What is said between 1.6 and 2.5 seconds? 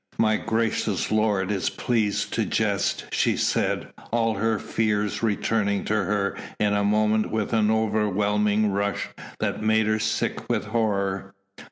pleased to